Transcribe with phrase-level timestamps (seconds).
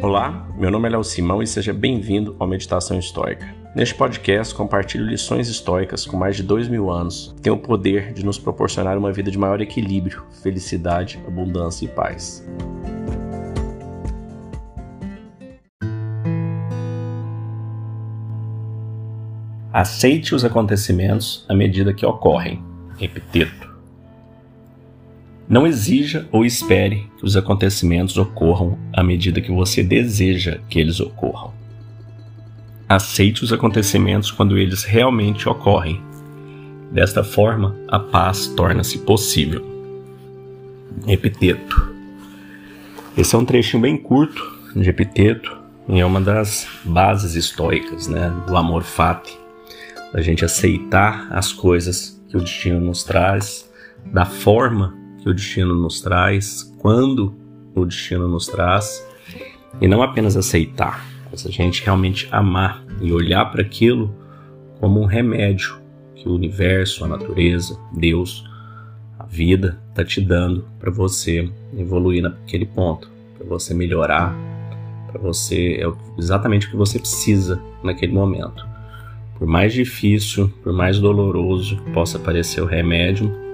[0.00, 3.52] Olá, meu nome é Léo Simão e seja bem-vindo ao Meditação Histórica.
[3.74, 8.12] Neste podcast, compartilho lições históricas com mais de dois mil anos que têm o poder
[8.12, 12.46] de nos proporcionar uma vida de maior equilíbrio, felicidade, abundância e paz.
[19.72, 22.62] Aceite os acontecimentos à medida que ocorrem.
[23.00, 23.77] Epiteto.
[25.48, 31.00] Não exija ou espere que os acontecimentos ocorram à medida que você deseja que eles
[31.00, 31.54] ocorram.
[32.86, 36.02] Aceite os acontecimentos quando eles realmente ocorrem.
[36.92, 39.64] Desta forma, a paz torna-se possível.
[41.06, 41.94] Epiteto.
[43.16, 45.56] Esse é um trechinho bem curto de Epiteto
[45.88, 49.38] e é uma das bases estoicas né, do amor fati,
[50.12, 53.70] da gente aceitar as coisas que o destino nos traz
[54.12, 54.97] da forma
[55.28, 57.34] que o destino nos traz, quando
[57.74, 59.06] o destino nos traz,
[59.78, 64.14] e não apenas aceitar, mas a gente realmente amar e olhar para aquilo
[64.80, 65.78] como um remédio
[66.14, 68.42] que o universo, a natureza, Deus,
[69.18, 74.34] a vida está te dando para você evoluir naquele ponto, para você melhorar,
[75.12, 78.66] para você é exatamente o que você precisa naquele momento.
[79.38, 83.47] Por mais difícil, por mais doloroso que possa parecer o remédio,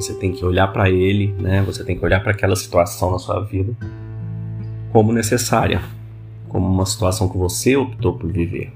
[0.00, 1.62] você tem que olhar para ele, né?
[1.62, 3.76] Você tem que olhar para aquela situação na sua vida
[4.92, 5.82] como necessária,
[6.48, 8.72] como uma situação que você optou por viver.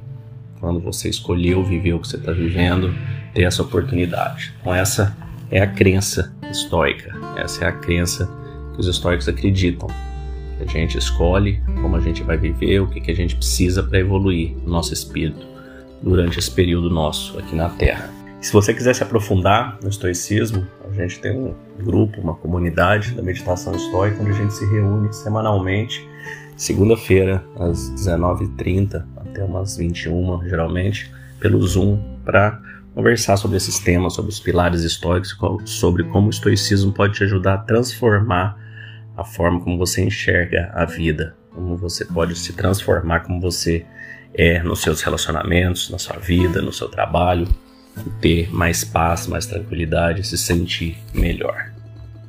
[0.61, 2.95] Quando você escolheu viver o que você está vivendo,
[3.35, 4.55] ter essa oportunidade.
[4.61, 5.17] Então essa
[5.51, 7.13] é a crença estoica.
[7.37, 8.31] Essa é a crença
[8.75, 9.89] que os estoicos acreditam.
[10.59, 13.83] Que a gente escolhe como a gente vai viver, o que, que a gente precisa
[13.83, 15.47] para evoluir no nosso espírito
[16.03, 18.22] durante esse período nosso aqui na Terra.
[18.43, 23.23] Se você quiser se aprofundar no estoicismo, a gente tem um grupo, uma comunidade da
[23.23, 26.05] meditação estoica, onde a gente se reúne semanalmente,
[26.57, 31.09] segunda-feira, às 19h30 até umas 21 geralmente,
[31.39, 32.61] pelo Zoom, para
[32.93, 37.55] conversar sobre esses temas, sobre os pilares estoicos, sobre como o estoicismo pode te ajudar
[37.55, 38.59] a transformar
[39.17, 43.87] a forma como você enxerga a vida, como você pode se transformar, como você
[44.35, 47.47] é nos seus relacionamentos, na sua vida, no seu trabalho,
[48.21, 51.73] ter mais paz, mais tranquilidade, se sentir melhor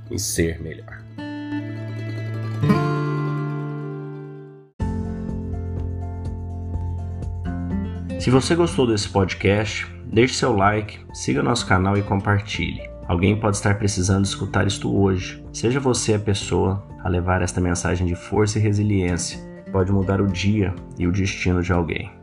[0.09, 1.01] e ser melhor.
[8.19, 12.89] Se você gostou desse podcast, deixe seu like, siga nosso canal e compartilhe.
[13.05, 15.43] Alguém pode estar precisando escutar isto hoje.
[15.51, 19.37] Seja você a pessoa a levar esta mensagem de força e resiliência.
[19.73, 22.22] Pode mudar o dia e o destino de alguém.